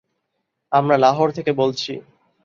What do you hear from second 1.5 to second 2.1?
বলছি।